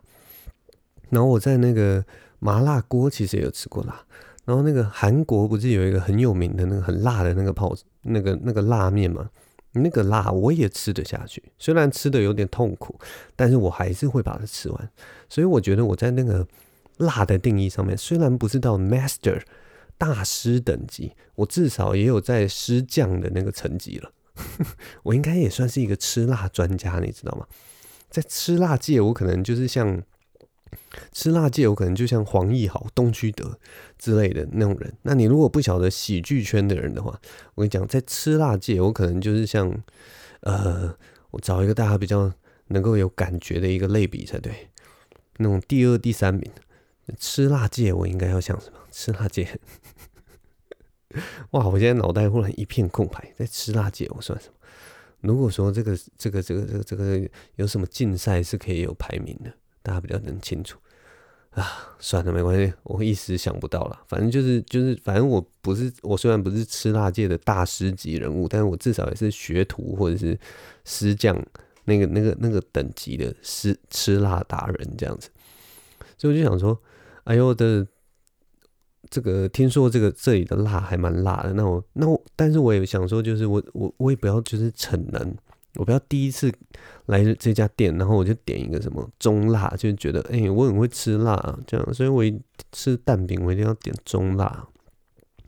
[1.12, 2.04] 然后我在那个
[2.40, 4.04] 麻辣锅其实也有吃过辣，
[4.46, 9.30] 然后那个韩国不是有一个很有名的那个很辣的那个泡那个那个辣面吗？
[9.74, 13.00] 那个辣我也吃得下去，虽然吃得有点痛苦，
[13.36, 14.92] 但是我还是会把它吃完。
[15.28, 16.48] 所以我觉得我在那个
[16.98, 19.42] 辣的定义上面，虽然不是到 master。
[20.00, 24.10] 大师等级，我至少也有在师匠的那个层级了。
[25.04, 27.46] 我应该也算是一个吃辣专家，你知道吗？
[28.10, 30.02] 在吃辣界，我可能就是像
[31.12, 33.58] 吃辣界，我可能就像黄奕豪、东区德
[33.98, 34.94] 之类的那种人。
[35.04, 37.20] 那你如果不晓得喜剧圈的人的话，
[37.56, 39.72] 我跟你讲，在吃辣界，我可能就是像
[40.42, 40.96] 呃，
[41.32, 42.32] 我找一个大家比较
[42.68, 44.70] 能够有感觉的一个类比才对。
[45.38, 46.52] 那种第二、第三名，
[47.18, 48.80] 吃辣界，我应该要像什么？
[48.92, 49.60] 吃辣界。
[51.52, 51.68] 哇！
[51.68, 54.54] 我现在脑袋忽然一片空白，在吃辣界我算什么？
[55.22, 60.78] 如果说这个这个这个这个这个有什么竞赛是可以有排名的，大家比较能清楚
[61.52, 61.96] 啊。
[62.00, 64.00] 算了，没关系，我一时想不到了。
[64.08, 70.38] 反正就是就是，反正我不是我虽然不是吃辣界的大师级人物，但是我至少也是学徒或者是
[70.86, 71.36] 师匠
[71.86, 75.30] 那个那个那个等级的吃吃辣达人这样子。
[76.18, 76.80] 所以我就想说，
[77.24, 77.88] 哎呦的。
[79.10, 85.36] 这个听说这个这里的辣还蛮辣的，那我那我，但是我也想说，就是我我我也不要就是逞能，
[85.80, 86.54] 我不要第一次
[87.06, 92.38] 来这家店，然后我就点一个什么中辣，就觉得哎、我很会吃辣这样，所以我一
[92.74, 94.68] 吃蛋饼我一定要点中辣。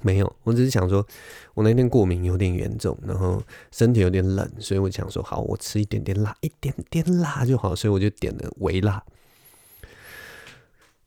[0.02, 1.06] 没有，我只是想说，
[1.54, 9.04] 我那天过敏有点严重，然后身体有点冷，所以我想说，好，我吃一点点辣，一点点辣就好，所以我就点了微辣。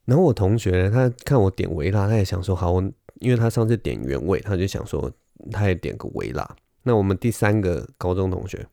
[0.04, 2.82] 然后我同学，他看我点微辣，他也想说好，我
[3.20, 5.10] 因为他上次点原味，他就想说
[5.50, 6.54] 他也点个微辣。
[6.82, 8.64] 那我们第三个高中同学，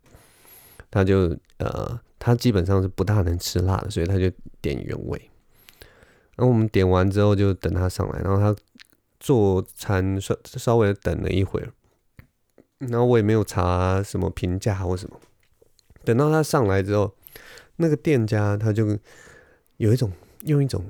[0.92, 4.30] 他就呃，他基本上是不大能吃辣的，所以他就
[4.62, 5.32] 点原味。
[6.36, 8.56] 然后我们点完之后就等他上来，然后他
[9.20, 11.72] 做餐稍稍微等了一会儿，
[12.78, 15.20] 然后我也没有查什么评价或什么。
[16.04, 17.16] 等到他上来之后，
[17.78, 19.00] 那个店家他就
[19.78, 20.12] 有一种
[20.44, 20.86] 用一种。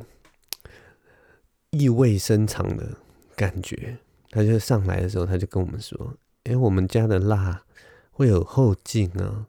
[1.73, 2.85] 意味深长的
[3.33, 3.97] 感觉，
[4.29, 7.63] 他就上来的时候，他就跟我们说：“哎、我们家的辣
[8.11, 9.47] 会有后劲啊。”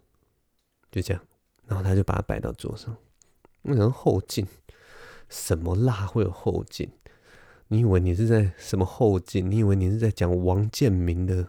[0.92, 1.22] 就这样，
[1.66, 2.96] 然后他就把它摆到桌上。
[3.62, 4.46] 我想后劲，
[5.28, 6.88] 什么辣会有后劲？
[7.68, 9.50] 你以为你是在什么后劲？
[9.50, 11.48] 你以为你是在讲王建民的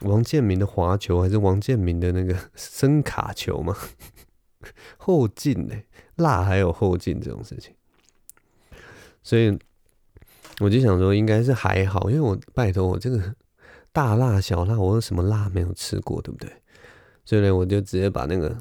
[0.00, 3.76] 王建民的滑球，还是王建民的那个声卡球吗？
[4.96, 5.76] 后劲呢？
[6.16, 7.74] 辣还有后劲这种事情？
[9.22, 9.58] 所以
[10.60, 13.34] 我就想说，应该是还好，因为我拜托我这个
[13.92, 16.50] 大辣小辣，我有什么辣没有吃过，对不对？
[17.24, 18.56] 所以呢，我就直接把那个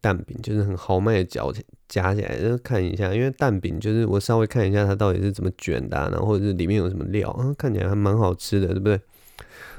[0.00, 1.42] 蛋饼，就是很豪迈的夹
[1.88, 3.14] 夹起来，就看一下。
[3.14, 8.92] 因为蛋饼就是我稍微看一下它到底是怎么卷的，然后或者是里面有什么料，啊，看起来还蛮好吃的，对不对？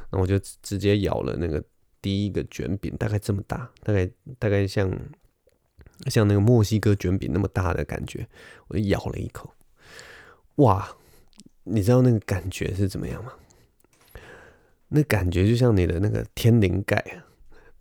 [0.09, 1.63] 然后我就直接咬了那个
[2.01, 4.91] 第一个卷饼，大概这么大，大概大概像
[6.07, 8.27] 像那个墨西哥卷饼那么大的感觉，
[8.67, 9.53] 我就咬了一口。
[10.55, 10.89] 哇，
[11.65, 13.33] 你知道那个感觉是怎么样吗？
[14.89, 17.26] 那感觉就像你的那个天灵盖啊，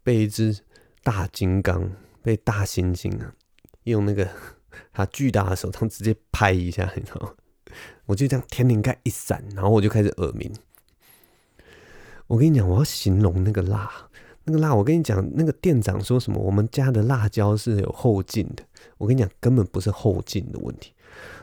[0.06, 0.56] 被一只
[1.02, 1.90] 大金刚、
[2.22, 3.34] 被大猩猩啊，
[3.82, 4.28] 用那个
[4.94, 7.34] 他巨大的手他直接拍一下，你知道吗？
[8.04, 10.48] 我就这样天灵盖一闪，然后我就开始耳鸣。
[12.28, 13.90] 我跟你讲，我要形容那个辣，
[14.44, 16.38] 那个辣，我跟你讲，那个店长说什么？
[16.38, 18.62] 我们家的辣椒是有后劲的。
[18.98, 20.92] 我跟你讲，根本不是后劲的问题，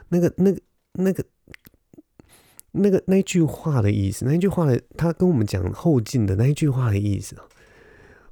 [0.08, 0.62] 那个那个。
[0.96, 1.26] 那个、
[2.70, 7.44] 那个、那句话的意思，那句话的，他跟我们讲后劲的那一句话的意思啊，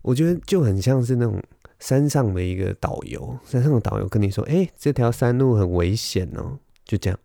[0.01, 1.41] 我觉得就很像是那种
[1.79, 7.19] 山上的一个导游，山上的导游跟你说：“哎，这条山路很危险哦。”就这样。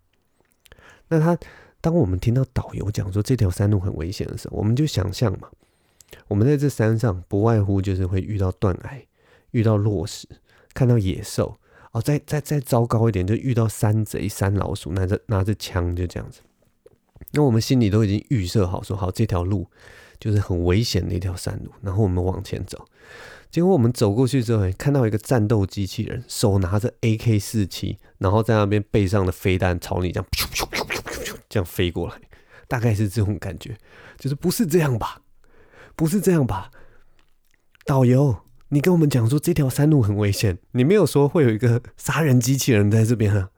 [1.08, 1.38] 那他
[1.80, 5.48] 当我们听到导游讲说这条山路很危险的时候，我们就想象嘛，
[6.28, 9.02] 我们在这山上不外乎就是会遇到断崖，
[9.52, 10.26] 遇到落石，
[10.74, 11.56] 看到野兽。
[11.92, 16.42] 哦，再再再糟糕一点，就遇到山贼、山老鼠，拿着拿着枪，就这样子。
[17.32, 19.66] 那我们心里都已经预设好，说好这条路
[20.18, 22.84] 就是很危险的一条山路，然后我们往前走。
[23.50, 30.28] 结果我们走过去之后，看到一个战斗机器人，手拿着 AK 四七，然后在那边背上的飞弹朝你这样
[31.48, 32.20] 这样飞过来，
[32.68, 33.76] 大概是这种感觉，
[34.18, 35.22] 就是不是这样吧？
[35.94, 36.70] 不是这样吧？
[37.86, 38.36] 导游，
[38.70, 43.50] 你跟我们讲说这条山路很危险，你没有说会有一个杀人机器人在这边啊？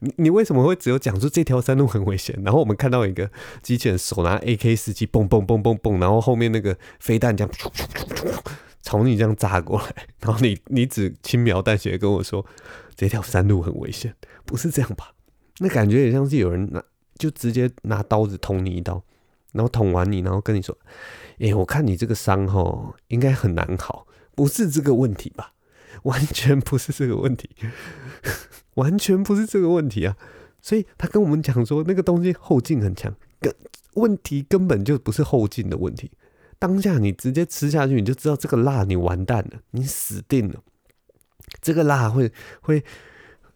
[0.00, 2.38] 你你为什么会只有讲说这条山路很危险？
[2.44, 3.30] 然后我们看到一个
[3.62, 8.38] 机器人手拿 AK 四七，蹦蹦蹦蹦蹦，然后后面那个飞弹这样咻咻咻咻
[8.82, 12.44] 朝你这样炸过来，然后你你只轻描淡写跟我说
[12.96, 14.14] 这条山路很危险，
[14.44, 15.12] 不是这样吧？
[15.58, 16.82] 那感觉也像是有人拿
[17.16, 19.02] 就直接拿刀子捅你一刀，
[19.52, 20.76] 然后捅完你，然后跟你说
[21.38, 25.52] ：“哎，我看你这个伤吼应该很难好，不是这个问题吧？
[26.02, 27.50] 完全不是这个问题。
[28.76, 30.16] ”完全不是这个问题啊！
[30.62, 33.54] 所以他跟我们讲说，那个东西后劲很强，根
[33.96, 36.10] 问题根本就不是后劲的问题。
[36.58, 40.62] 当下你直接吃下去，你就知道这个辣你完蛋了，你死定了。
[41.60, 42.82] 这个辣会会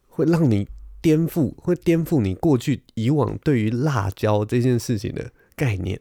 [0.08, 0.68] 会让你
[1.00, 5.98] 颠覆，会颠覆你过去以往对于辣椒这件事情的概念。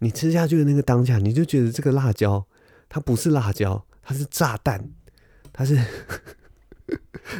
[0.00, 2.46] 你吃下去的那个当下，你就觉得这个辣椒
[2.90, 4.90] 它不是辣椒，它是炸弹，
[5.54, 5.78] 它是。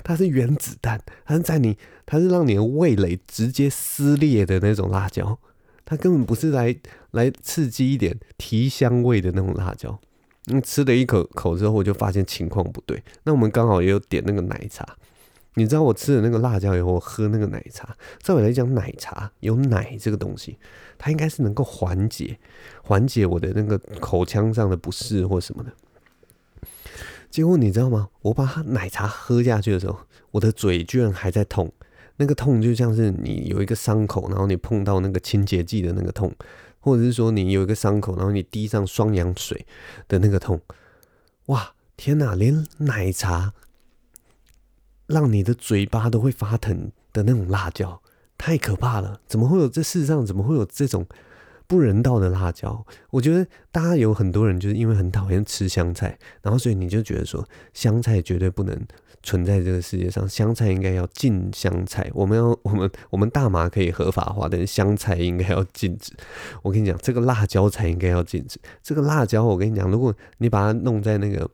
[0.03, 5.39] 它是原子弹，它是在你，它是让你的味蕾直接撕裂的那种辣椒，
[5.85, 6.75] 它根本不是来
[7.11, 10.01] 来刺激一点提香味的那种辣椒。
[10.47, 13.03] 嗯，吃了一口口之后，我就发现情况不对。
[13.25, 14.85] 那我们刚好也有点那个奶茶，
[15.55, 17.95] 你知道我吃了那个辣椒以后，喝那个奶茶。
[18.23, 20.57] 照理来讲，奶茶有奶这个东西，
[20.97, 22.39] 它应该是能够缓解
[22.83, 25.71] 缓解我的那个口腔上的不适或什么的。
[27.35, 28.11] 结果你知道吗？
[28.23, 29.99] 我把奶茶喝下去的时候，
[30.31, 31.73] 我的嘴居然还在痛。
[32.19, 36.33] 那个痛就像是你有一个伤口，然后你碰到那个清洁剂的那个痛，
[36.79, 39.67] 或者是说你有一个伤口，然后你滴上双氧水
[40.07, 40.61] 的那个痛。
[41.47, 42.37] 哇，天哪！
[42.37, 43.53] 连奶茶
[45.09, 48.01] 让你的嘴巴都会发疼的那种辣椒，
[48.39, 49.21] 太可怕了！
[49.27, 49.69] 怎么会有？
[49.69, 51.05] 这世上怎么会有这种？
[51.67, 58.79] 不人道的辣椒，我觉得大家有很多人就是因为很讨厌吃香菜，然后所以你就觉得说香菜绝对不能
[59.23, 62.11] 存在这个世界上，香菜应该要禁香菜。
[62.13, 66.13] 我们要 我们我们大麻可以合法化，但是香菜应该要禁止。
[66.61, 68.61] 我跟你讲，这个辣椒才应该要禁止。
[68.83, 71.49] 这个辣椒，我跟你讲，如果你把它弄在那个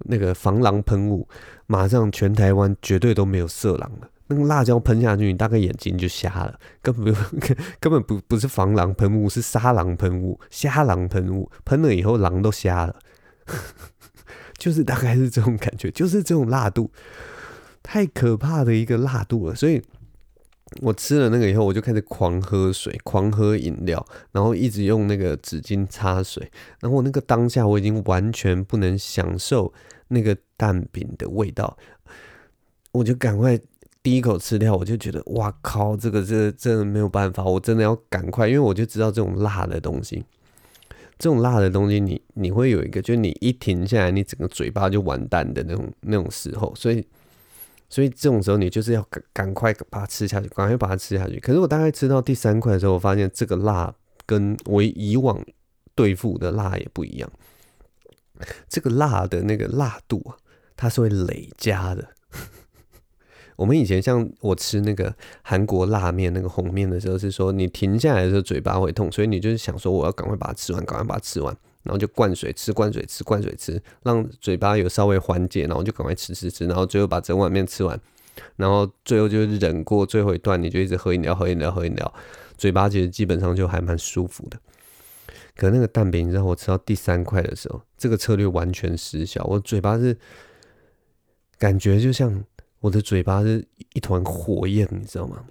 [0.00, 1.26] 那个防狼喷雾，
[1.66, 4.09] 马上全台湾绝对都没有色狼了。
[4.30, 7.12] 那个辣椒喷下去，你大概眼睛就瞎了，根本
[7.80, 12.94] 根本不不是防狼喷雾，是杀狼喷雾、瞎狼喷雾，喷了以后狼都瞎了，
[14.56, 16.92] 就是大概是这种感觉，就是这种辣度，
[17.82, 19.54] 太可怕的一个辣度了。
[19.56, 19.82] 所以
[20.80, 29.74] 我吃了那个以后，我就开始狂喝水、狂喝饮料，然后一直用那个纸巾擦水，然后我那个当下我已经完全不能享受
[30.06, 31.76] 那个蛋饼的味道，
[32.92, 33.58] 我就赶快。
[34.02, 40.24] 第一口吃掉，我就觉得哇靠，这个这个真的没有办法，我真的要赶快，因为我就知道这种辣的东西，
[41.18, 47.06] 这种辣的东西你，你你会有一个，就是你一停下来，你整个嘴巴就完蛋的那种那种时候，所以
[47.90, 51.38] 所以这种时候你就是要赶赶快把它吃下去，赶快把它吃下去。
[51.38, 55.44] 可是我大概吃到第三块的时候，我发现这个辣跟我以往
[55.94, 57.30] 对付的辣也不一样，
[58.66, 60.38] 这个辣的那个辣度啊，
[60.74, 62.08] 它是会累加的。
[63.60, 78.00] 我们以前像我吃那个韩国辣面那个红面的时候，是说你停下来的时候嘴巴会痛，所以你就是想说我要赶快把它吃完，赶快把它吃完，然后就灌水吃，灌水吃，灌水吃，让嘴巴有稍微缓解，然后就赶快吃吃吃，然后最后把整碗面吃完，
[78.56, 82.14] 然后最后就是忍过最后一段，你就一直喝饮料，喝饮料，喝饮料，
[82.56, 84.58] 嘴巴其实基本上就还蛮舒服的。
[85.54, 90.16] 可那个蛋饼，你知道我吃到第三块的时候，这个策略完全失效，我嘴巴是
[91.58, 92.42] 感觉就像。
[92.80, 95.44] 我的嘴巴是一团火焰，你知道吗？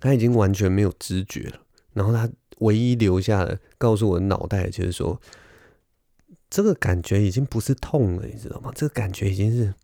[0.00, 1.60] 他已经完全没有知觉了。
[1.92, 5.20] 然后他唯一留下的告诉我的脑袋，就是说，
[6.48, 8.72] 这个感觉已经不是痛了，你知道吗？
[8.74, 9.74] 这个感觉已经是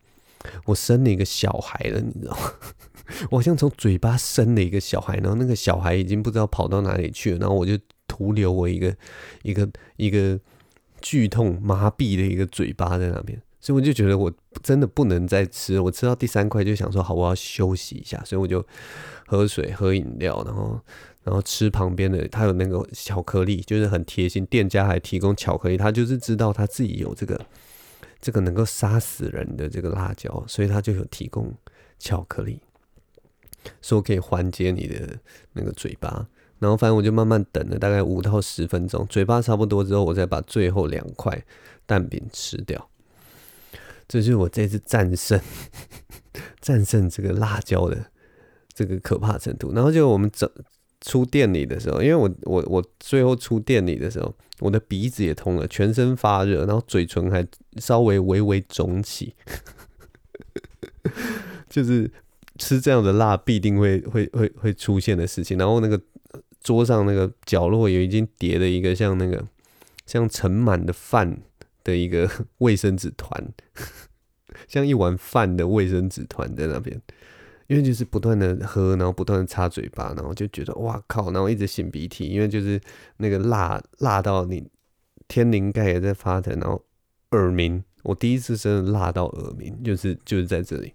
[0.64, 2.52] 我生了一个小孩了，你知道吗？
[3.30, 7.76] 我好像从嘴巴生了一个小孩，然后那个小孩已经不知道跑到哪里去了，然后我就
[8.06, 8.94] 徒留我一个
[9.42, 10.38] 一个一个
[11.00, 13.40] 剧痛麻痹的一个嘴巴在那边。
[13.60, 14.32] 所以我就觉得我
[14.62, 18.64] 真的不能再吃，我吃到第三块就想说好，我要休息一下，所以我就
[19.26, 20.80] 喝水、喝饮料，然后
[21.24, 27.46] 然后吃旁边的，他有那个巧克力，就是很贴心，店家还提供巧克力，他就是知道他自己有这个
[28.20, 31.52] 这个能够杀死人的这个辣椒，所以他就有提供
[31.98, 32.60] 巧克力。
[33.82, 35.18] 说可以缓解你的
[35.52, 36.26] 那个嘴巴。
[36.58, 41.44] 然后反正我就慢慢等了大概五到十分钟，嘴巴差不多之后，我再把最后两块
[41.86, 42.88] 蛋饼吃掉。
[44.08, 45.38] 这就是我这次战胜
[46.60, 48.10] 战胜这个辣椒的
[48.74, 49.72] 这个可怕程度。
[49.74, 50.50] 然后就我们走
[51.00, 57.46] 出店里的时候，因为我我我最后出店里的时候，我的鼻子也通了，全身发热，然后嘴唇还
[57.76, 59.34] 稍微微微肿起，
[61.68, 62.10] 就是
[62.56, 65.56] 吃这样的辣必定会会会会出现的事情。
[65.58, 66.00] 然后那个。
[66.60, 69.42] 桌上那个角落也已经叠了一个像那个
[70.04, 71.40] 像盛满的饭
[71.88, 73.42] 的一个 卫生纸团，
[74.68, 77.00] 像一碗饭的卫生纸团在那边，
[77.66, 82.78] 因为就是不断的喝，然后不断的擦嘴巴，然后就觉得哇靠，然后一直擤鼻涕，因为就是
[83.16, 84.68] 那个辣辣到你
[85.26, 86.84] 天灵盖也在发疼，然后
[87.30, 90.92] 耳鸣，我第一次真的辣到耳鸣，就是就是在这里。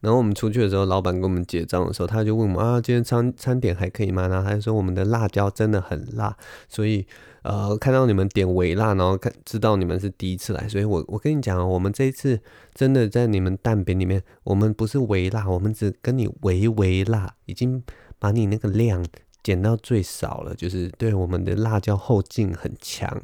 [0.00, 4.28] 然后我们出去的时候，老板跟我们结账的时候，他就问我们啊，今天餐餐点还可以吗？
[4.28, 6.36] 然后他就说我们的辣椒真的很辣，
[6.68, 7.06] 所以
[7.42, 12.40] 呃，看到你们点微辣，然后看知道你们是第一次来，所以我我跟你讲，我们这一次
[12.74, 17.82] 真的在你们蛋饼里面，我们不是微辣，我们只跟你微微辣，已经
[18.18, 19.04] 把你那个量
[19.42, 23.22] 减到最少了，就是对我们的辣椒后劲很强。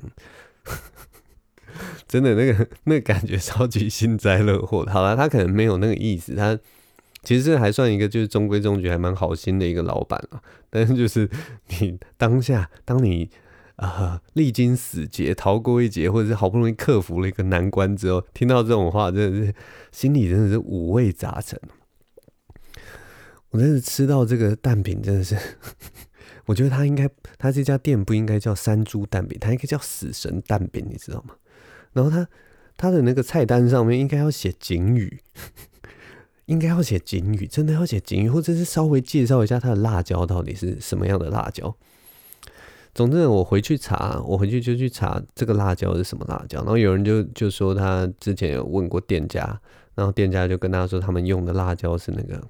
[2.08, 4.86] 真的那个那个感觉超级幸灾乐祸。
[4.86, 6.58] 好了，他可能没有那个意思，他
[7.22, 10.42] 其实还算一个就是中规中矩、还蛮好心的一个老板啊。
[10.70, 11.28] 但是就是
[11.80, 13.30] 你当下，当你
[13.76, 19.54] 啊历经死劫、逃过一劫，或者是好不容易克服了一个难关之后，听到这种话，真的是
[19.90, 21.58] 心里真的是五味杂陈。
[23.50, 25.36] 我真是吃到这个蛋饼，真的是，
[26.46, 27.08] 我觉得他应该，
[27.38, 31.36] 他这家店不应该叫山猪蛋饼，他应该叫死神蛋饼，你知道吗？
[31.94, 32.28] 然后他
[32.76, 35.20] 他的那个菜单上面应该要写警语，
[36.44, 41.74] 应该要写警语，真的要写警语，或者是稍微介绍一下他的辣椒到底是什么样的辣椒。
[42.94, 46.58] 总之，我回去查，我回去就去查这个辣椒是什么辣椒。
[46.58, 49.60] 然后有人就就说他之前有问过店家，
[49.94, 52.40] 然后店家就跟他说他们用的辣椒是那个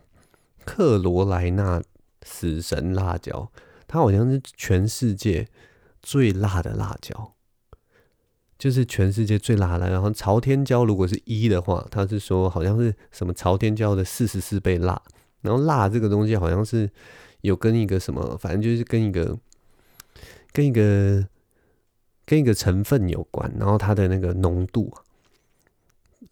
[0.65, 1.83] 克罗莱纳
[2.23, 3.51] 死神辣椒，
[3.87, 5.47] 它好像是全世界
[6.03, 7.34] 最辣的辣椒。
[8.65, 14.99] 就是全世界最辣的，然后朝天椒如果是一的话，他是说好像是什么朝天椒的四十四倍辣，
[15.43, 16.89] 然后辣这个东西好像是
[17.43, 19.39] 有跟一个什么，反正就是跟一个
[20.51, 21.29] 跟一个
[22.25, 24.91] 跟一个成分有关，然后它的那个浓度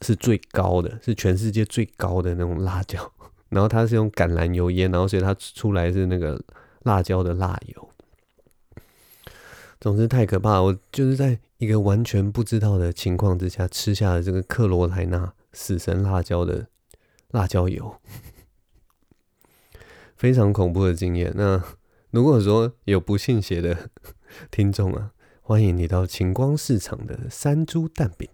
[0.01, 3.12] 是最高的，是全世界最高的那种辣椒，
[3.51, 6.43] 然后它是用橄榄油腌，然后所以它出来是那个
[6.85, 7.91] 辣椒的辣油。
[9.83, 16.67] 总之太可怕，我就是在一个完全不知道的情况之下吃下了这个克罗莱纳死神辣椒的
[17.31, 18.01] 辣椒油，
[20.17, 21.33] 非常恐怖的经验。
[21.37, 21.63] 那
[22.11, 23.91] 如果说有不信邪的
[24.51, 28.29] 听众啊，欢迎你到晴光市场的山猪蛋饼，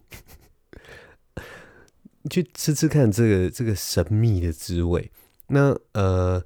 [2.31, 5.13] 去吃吃看这个这个神秘的滋味。
[5.49, 6.43] 那呃。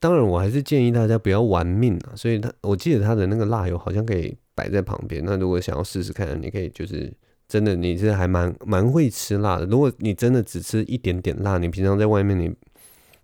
[0.00, 2.14] 当然，我还是建议大家不要玩命啊。
[2.14, 5.22] 所以，他我记得他的那个辣油好像可以摆在旁边。
[5.24, 7.12] 那如果想要试试看，你可以就是
[7.46, 9.66] 真的，你是还蛮蛮会吃辣的。
[9.66, 12.52] 如果你真的只吃一点点辣，你平常在外面你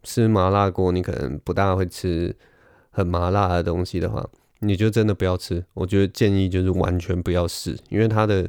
[0.04, 2.32] 吃麻辣锅，你可能不大会吃
[2.90, 4.24] 很麻辣的东西的话，
[4.60, 5.64] 你就真的不要吃。
[5.74, 8.48] 我觉得建议就是完全不要试，因为它的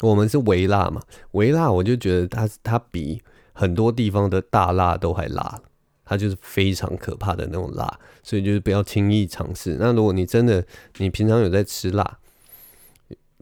[0.00, 1.02] 我们是微辣嘛，
[1.32, 3.20] 微辣我就觉得它它比
[3.52, 5.60] 很多地方的大辣都还辣。
[6.04, 9.76] 它就是非常可怕的那种辣，所以就是不要轻易尝试。
[9.78, 10.64] 那如果你真的，
[10.98, 12.18] 你平常有在吃辣，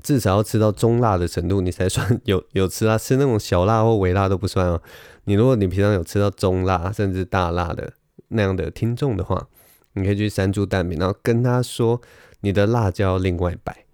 [0.02, 2.96] 至少要吃到中辣的程度，你才算 有有吃辣。
[2.96, 4.80] 吃那种小辣或微辣都不算哦。
[5.24, 7.92] 你如果你平常有吃到中辣甚至大辣的
[8.28, 9.48] 那样的听众的话，
[9.94, 12.00] 你可以去山猪蛋饼，然后跟他说
[12.40, 13.84] 你的辣椒另外摆。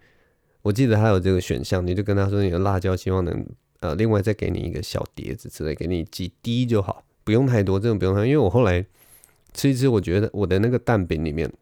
[0.62, 3.46] 我记得他有这个选项，你就跟他说你的辣椒希望能
[3.80, 7.04] 呃另外再给你一个小碟子之类，给你几滴就好。
[7.26, 8.86] 不用太多，真的不用太多，因为我后来
[9.52, 11.52] 吃一吃，我觉得我的那个蛋饼里面，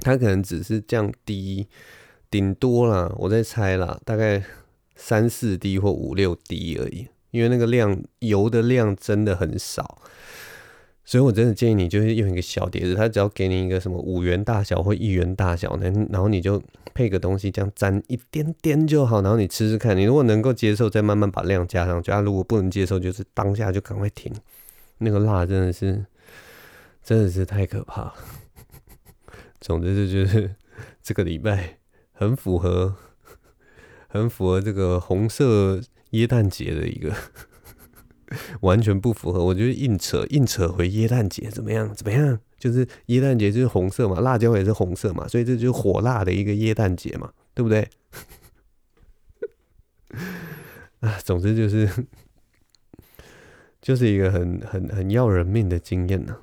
[0.00, 1.68] 它可能只是降低，
[2.28, 4.42] 顶多啦，我在猜啦，大概
[4.96, 10.02] 三四滴或五六滴而已，因为那个量油的量真的很少，
[11.04, 16.60] 所以我真的建议你就是用一个小碟子，它只要给你一个什么五元大小或一元大小，能然后你就
[16.94, 24.32] 配个东西这样沾一点点就好，然后你吃吃看，你如果能够接受，再慢慢把量加上去，啊，如果不能接受，就是当下就赶快停。
[24.98, 26.06] 那个辣真的是，
[27.02, 28.14] 真的是太可怕。
[29.60, 30.54] 总之，这就是
[31.02, 31.78] 这个礼拜
[32.12, 32.96] 很符合，
[34.08, 35.80] 很符合这个红色
[36.10, 37.14] 耶诞节的一个
[38.60, 39.44] 完全不符合。
[39.44, 41.92] 我觉得硬扯硬扯回耶诞节怎么样？
[41.94, 42.38] 怎么样？
[42.58, 47.88] 就是耶诞节就是红色嘛，辣椒也是红色嘛，所以这就是火辣的一个耶诞节嘛，对不对？
[51.00, 51.88] 啊，总之就是
[53.86, 56.36] 就是一个很很很要人命的经验呢。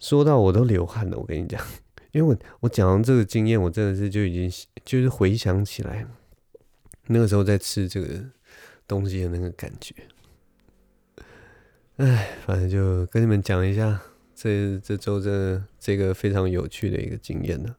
[0.00, 1.64] 说到我都流汗了，我跟你讲，
[2.10, 6.04] 因为我我讲完这个经验，我真的是就已经就是回想起来，
[7.06, 8.08] 那个时候在吃这个
[8.88, 9.94] 东西的那个感觉。
[11.98, 14.00] 哎，反正就跟你们讲一下
[14.34, 17.76] 这这周这这个非常有趣的一个经验呢。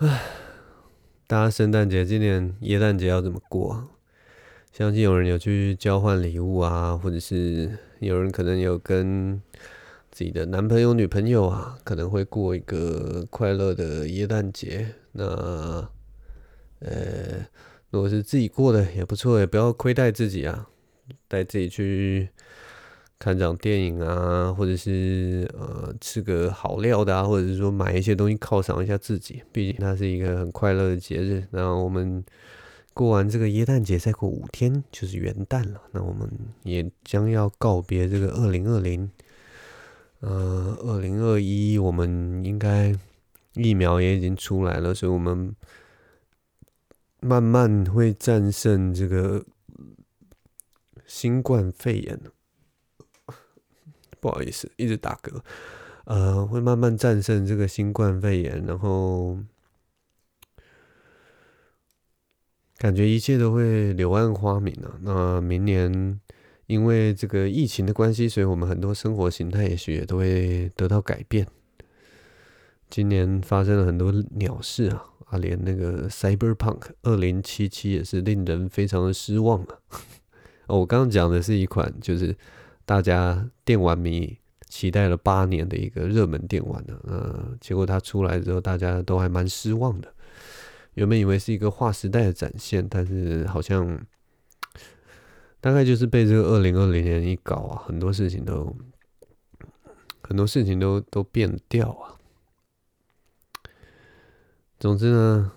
[0.00, 0.22] 哎，
[1.26, 3.88] 大家圣诞节今年耶诞节要怎么过？
[4.76, 9.40] 相信有人有去交换礼物啊，或者是有人可能有跟
[10.10, 14.86] 自己的男朋友、女朋友啊，可能会过一个快乐的耶诞节。
[15.12, 15.24] 那
[16.80, 17.46] 呃，
[17.88, 20.68] 如果是自己过的也不错，也不要亏待自己啊，
[21.26, 22.28] 带自己去
[23.18, 29.42] 看场电影啊，或者是呃吃个好料的啊，或者是说买一些东西犒赏一下自己。
[29.50, 31.44] 毕竟它是一个很快乐的节日。
[31.50, 32.22] 那我们。
[32.96, 35.82] 过完这个耶诞节，再过五天就是元旦了。
[35.92, 36.26] 那我们
[36.62, 39.10] 也将要告别这个二零二零，
[40.20, 42.96] 呃，二零二一，我们应该
[43.52, 45.54] 疫苗也已经出来了，所以我们
[47.20, 49.44] 慢慢会战胜这个
[51.04, 52.18] 新冠肺炎。
[54.20, 55.42] 不好意思，一直打嗝。
[56.06, 59.36] 呃，会慢慢战胜这个新冠肺炎，然后。
[62.78, 64.98] 感觉一切都会柳暗花明啊！
[65.00, 66.20] 那明年
[66.66, 71.46] 因为这个疫情的关系，所以我们很多生活形态也许也都会得到改变。
[72.90, 79.78] 今年发生了很多鸟事啊，啊，连那个 Cyberpunk 二零七七也是令人非常的失望啊。
[80.68, 82.36] 哦，我刚刚讲的是一款就是
[82.84, 84.36] 大家电玩迷
[84.68, 90.12] 期待了八年的一个热门电玩呢，呃，结果它出来之后，大家都还蛮失望的。
[90.96, 94.06] 原本以为是一个划时代的展现，但是好像
[95.60, 98.74] 大概就是被这个二零二零年一搞啊，很多事情都
[100.22, 102.16] 很多事情都都变掉啊。
[104.78, 105.52] 总之呢，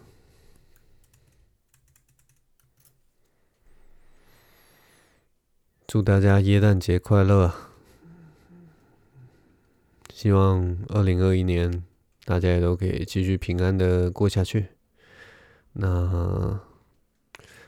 [5.88, 7.54] 祝大家耶诞节快乐！
[10.14, 11.86] 希望二零二一年
[12.26, 14.79] 大家也都可以继续平安的过下去。
[15.82, 16.60] 那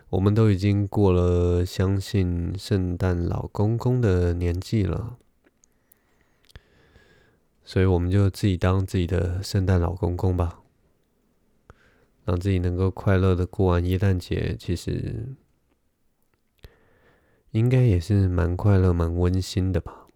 [0.09, 5.17] 我们都已经过了相信圣诞老公公的年纪了，
[7.63, 10.59] 所以我们就自己当自己的圣诞老公公吧，
[12.25, 15.33] 让自己能够快乐的过完耶诞节，其实
[17.51, 20.07] 应该也是蛮快乐、蛮温馨的吧。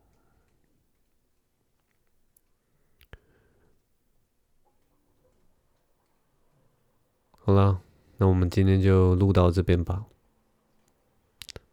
[7.32, 7.82] 好了，
[8.18, 10.06] 那我们今天就录到这边吧。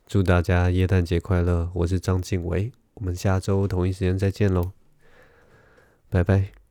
[0.07, 1.71] 祝大家耶诞节快乐！
[1.75, 4.73] 我是张静伟，我们下周同一时间再见喽，
[6.11, 6.62] 拜拜。